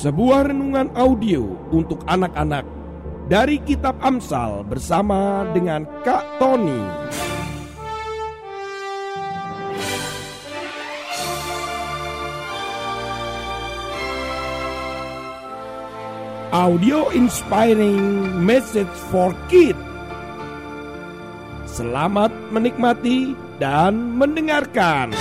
[0.00, 2.64] Sebuah renungan audio untuk anak-anak
[3.28, 6.80] dari Kitab Amsal bersama dengan Kak Tony.
[16.48, 19.76] Audio inspiring message for kids.
[21.68, 25.12] Selamat menikmati dan mendengarkan.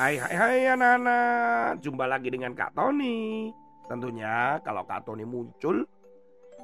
[0.00, 3.52] Hai hai hai anak-anak, jumpa lagi dengan Kak Tony.
[3.84, 5.84] Tentunya kalau Kak Tony muncul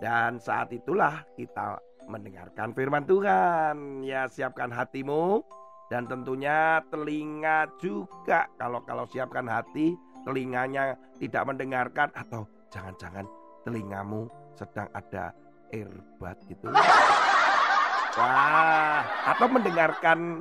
[0.00, 1.76] dan saat itulah kita
[2.09, 4.00] mendengarkan firman Tuhan.
[4.09, 5.45] Ya siapkan hatimu
[5.92, 8.48] dan tentunya telinga juga.
[8.56, 9.92] Kalau kalau siapkan hati,
[10.24, 13.29] telinganya tidak mendengarkan atau jangan-jangan
[13.68, 15.37] telingamu sedang ada
[15.76, 16.73] earbud gitu.
[18.16, 20.40] Wah, atau mendengarkan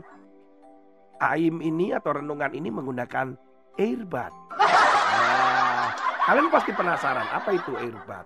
[1.23, 3.39] Aim ini atau renungan ini menggunakan
[3.79, 4.33] earbud.
[4.55, 5.95] Nah,
[6.27, 8.25] kalian pasti penasaran apa itu earbud?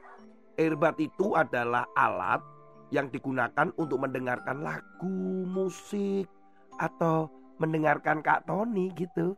[0.58, 2.42] Earbud itu adalah alat
[2.90, 6.26] yang digunakan untuk mendengarkan lagu, musik,
[6.82, 7.30] atau
[7.62, 9.38] mendengarkan Kak Tony gitu.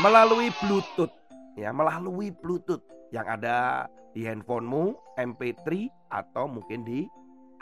[0.00, 1.14] Melalui Bluetooth,
[1.54, 2.82] ya melalui Bluetooth
[3.14, 7.06] yang ada di handphonemu, MP3 atau mungkin di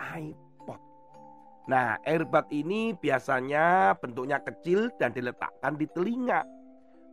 [0.00, 0.41] iPod.
[1.72, 6.44] Nah, earbud ini biasanya bentuknya kecil dan diletakkan di telinga.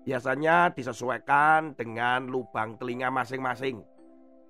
[0.04, 3.80] Biasanya disesuaikan dengan lubang telinga masing-masing.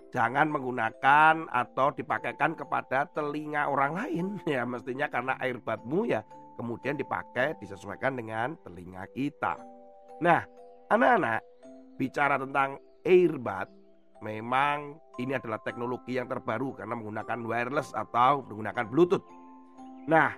[0.10, 6.26] Jangan menggunakan atau dipakaikan kepada telinga orang lain ya mestinya karena earbudmu ya
[6.58, 9.62] kemudian dipakai disesuaikan dengan telinga kita.
[10.26, 10.42] Nah,
[10.90, 11.46] anak-anak
[12.02, 13.70] bicara tentang earbud
[14.26, 19.39] memang ini adalah teknologi yang terbaru karena menggunakan wireless atau menggunakan bluetooth.
[20.10, 20.34] Nah,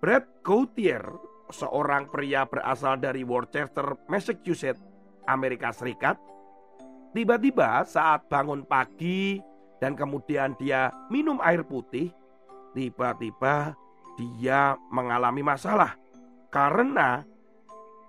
[0.00, 1.04] Brad Gauthier,
[1.52, 4.80] seorang pria berasal dari Worcester, Massachusetts,
[5.28, 6.16] Amerika Serikat,
[7.12, 9.36] tiba-tiba saat bangun pagi
[9.84, 12.08] dan kemudian dia minum air putih,
[12.72, 13.76] tiba-tiba
[14.16, 16.00] dia mengalami masalah
[16.48, 17.20] karena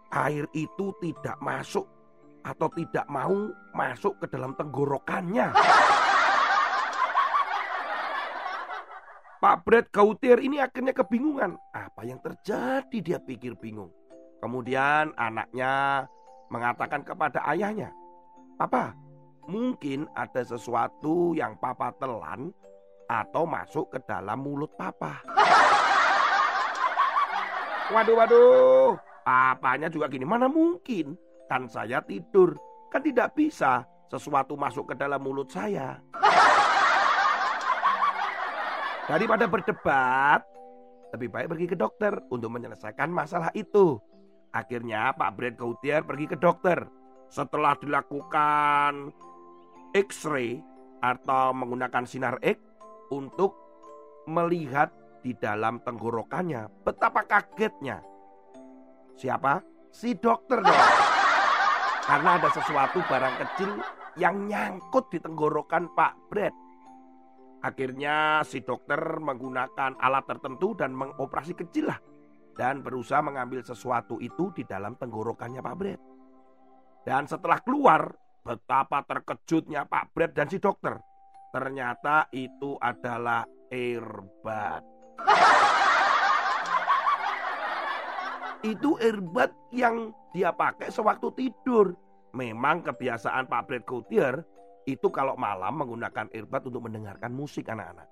[0.07, 1.83] air itu tidak masuk
[2.47, 5.51] atau tidak mau masuk ke dalam tenggorokannya.
[9.41, 11.57] Pak Brad Gautier ini akhirnya kebingungan.
[11.73, 13.89] Apa yang terjadi dia pikir bingung.
[14.37, 16.05] Kemudian anaknya
[16.53, 17.89] mengatakan kepada ayahnya,
[18.61, 18.93] Papa,
[19.49, 22.53] mungkin ada sesuatu yang papa telan
[23.09, 25.25] atau masuk ke dalam mulut papa.
[27.91, 28.95] Waduh, waduh,
[29.27, 31.17] papanya juga gini, mana mungkin?
[31.51, 32.55] Kan saya tidur,
[32.87, 35.99] kan tidak bisa sesuatu masuk ke dalam mulut saya.
[39.11, 40.39] Daripada berdebat,
[41.11, 43.99] lebih baik pergi ke dokter untuk menyelesaikan masalah itu.
[44.55, 46.79] Akhirnya Pak Brad Gautier pergi ke dokter.
[47.27, 49.11] Setelah dilakukan
[49.91, 50.63] X-ray
[51.03, 52.55] atau menggunakan sinar X
[53.11, 53.51] untuk
[54.31, 56.71] melihat di dalam tenggorokannya.
[56.87, 57.99] Betapa kagetnya.
[59.19, 59.59] Siapa?
[59.91, 60.87] Si dokter dong.
[62.07, 63.75] Karena ada sesuatu barang kecil
[64.15, 66.70] yang nyangkut di tenggorokan Pak Brad.
[67.61, 72.01] Akhirnya si dokter menggunakan alat tertentu dan mengoperasi kecil lah.
[72.57, 76.01] Dan berusaha mengambil sesuatu itu di dalam tenggorokannya Pak Brad.
[77.05, 78.11] Dan setelah keluar,
[78.41, 80.97] betapa terkejutnya Pak Brad dan si dokter.
[81.53, 84.83] Ternyata itu adalah earbud.
[88.61, 91.93] itu earbud yang dia pakai sewaktu tidur.
[92.33, 94.41] Memang kebiasaan Pak Brad Gautier
[94.91, 98.07] itu kalau malam menggunakan earbud untuk mendengarkan musik anak-anak.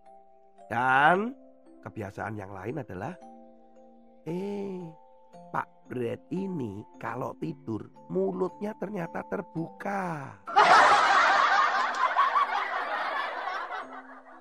[0.71, 1.35] Dan
[1.83, 3.13] kebiasaan yang lain adalah
[4.27, 4.87] eh
[5.49, 10.03] Pak Brad ini kalau tidur mulutnya ternyata terbuka.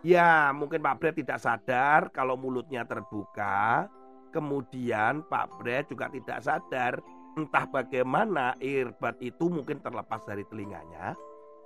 [0.07, 3.91] Ya, mungkin Pak Brad tidak sadar kalau mulutnya terbuka.
[4.31, 7.03] Kemudian Pak Brad juga tidak sadar
[7.35, 11.19] entah bagaimana earbud itu mungkin terlepas dari telinganya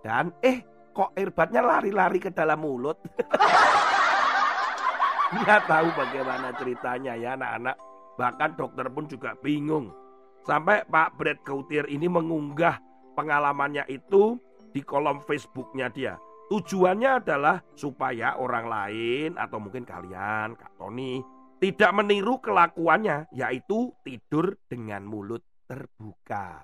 [0.03, 2.99] dan eh kok earbudnya lari-lari ke dalam mulut.
[5.33, 7.77] Nggak tahu bagaimana ceritanya ya anak-anak.
[8.21, 9.89] Bahkan dokter pun juga bingung.
[10.45, 12.77] Sampai Pak Brad Gautier ini mengunggah
[13.17, 14.37] pengalamannya itu
[14.75, 16.21] di kolom Facebooknya dia.
[16.53, 21.25] Tujuannya adalah supaya orang lain atau mungkin kalian, Kak Tony,
[21.57, 26.61] tidak meniru kelakuannya, yaitu tidur dengan mulut terbuka.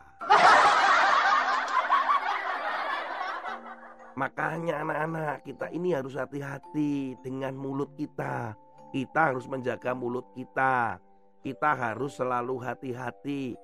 [4.19, 8.59] Makanya anak-anak kita ini harus hati-hati dengan mulut kita.
[8.91, 10.99] Kita harus menjaga mulut kita.
[11.39, 13.55] Kita harus selalu hati-hati.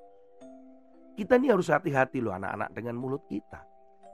[1.18, 3.66] Kita ini harus hati-hati loh anak-anak dengan mulut kita.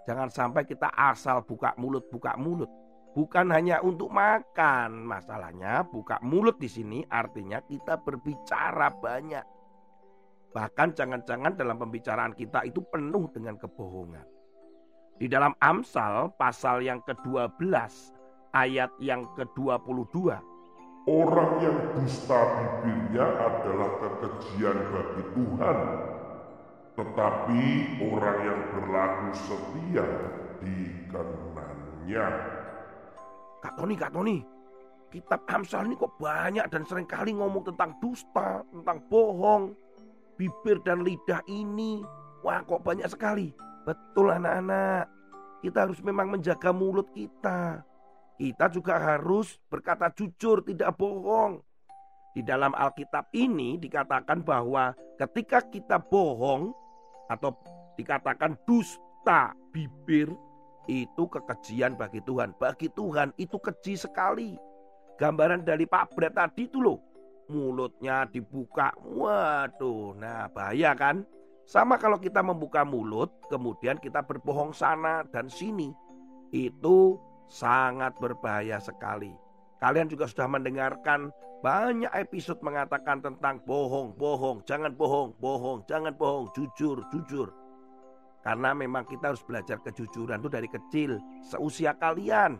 [0.08, 2.72] Jangan sampai kita asal buka mulut, buka mulut.
[3.12, 4.96] Bukan hanya untuk makan.
[5.04, 9.44] Masalahnya buka mulut di sini artinya kita berbicara banyak.
[10.56, 14.39] Bahkan jangan-jangan dalam pembicaraan kita itu penuh dengan kebohongan.
[15.20, 17.61] Di dalam Amsal pasal yang ke-12
[18.56, 20.32] ayat yang ke-22.
[21.05, 25.78] Orang yang dusta bibirnya adalah kekejian bagi Tuhan.
[26.96, 27.64] Tetapi
[28.00, 30.08] orang yang berlaku setia
[30.64, 32.28] dikenannya.
[33.61, 34.40] Kak Tony, Kak Tony,
[35.12, 39.76] kitab Amsal ini kok banyak dan sering kali ngomong tentang dusta, tentang bohong,
[40.40, 42.00] bibir dan lidah ini.
[42.40, 43.52] Wah kok banyak sekali.
[43.85, 45.09] Betul anak-anak.
[45.61, 47.85] Kita harus memang menjaga mulut kita.
[48.41, 51.61] Kita juga harus berkata jujur, tidak bohong.
[52.32, 56.73] Di dalam Alkitab ini dikatakan bahwa ketika kita bohong
[57.29, 57.53] atau
[58.00, 60.32] dikatakan dusta bibir
[60.88, 62.56] itu kekejian bagi Tuhan.
[62.56, 64.56] Bagi Tuhan itu keji sekali.
[65.21, 66.99] Gambaran dari Pak Bret tadi itu loh.
[67.50, 68.94] Mulutnya dibuka.
[68.99, 71.27] Waduh, nah bahaya kan?
[71.70, 75.94] Sama kalau kita membuka mulut, kemudian kita berbohong sana dan sini.
[76.50, 79.31] Itu sangat berbahaya sekali.
[79.78, 81.31] Kalian juga sudah mendengarkan
[81.62, 87.55] banyak episode mengatakan tentang bohong, bohong, jangan bohong, bohong, jangan bohong, jujur, jujur.
[88.43, 92.58] Karena memang kita harus belajar kejujuran itu dari kecil, seusia kalian.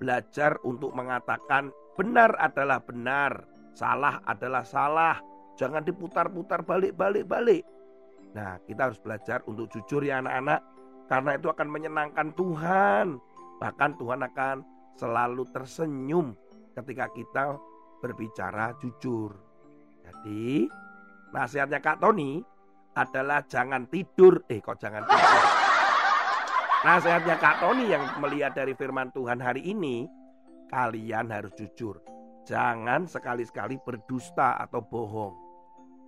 [0.00, 3.44] Belajar untuk mengatakan benar adalah benar,
[3.76, 5.20] salah adalah salah.
[5.60, 7.79] Jangan diputar-putar balik-balik-balik.
[8.30, 10.60] Nah, kita harus belajar untuk jujur ya anak-anak,
[11.10, 13.06] karena itu akan menyenangkan Tuhan.
[13.58, 14.56] Bahkan Tuhan akan
[14.94, 16.38] selalu tersenyum
[16.78, 17.58] ketika kita
[17.98, 19.34] berbicara jujur.
[20.06, 20.70] Jadi,
[21.34, 22.40] nasihatnya Kak Tony
[22.94, 24.46] adalah jangan tidur.
[24.46, 25.44] Eh, kok jangan tidur?
[26.80, 30.08] Nasihatnya Kak Tony yang melihat dari firman Tuhan hari ini,
[30.72, 32.00] kalian harus jujur.
[32.48, 35.34] Jangan sekali-sekali berdusta atau bohong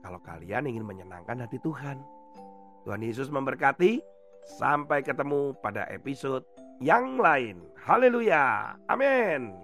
[0.03, 2.03] kalau kalian ingin menyenangkan hati Tuhan.
[2.85, 4.03] Tuhan Yesus memberkati.
[4.43, 6.43] Sampai ketemu pada episode
[6.83, 7.63] yang lain.
[7.79, 8.75] Haleluya.
[8.91, 9.55] Amin.